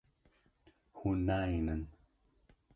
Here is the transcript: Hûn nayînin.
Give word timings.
Hûn 0.97 1.19
nayînin. 1.27 1.83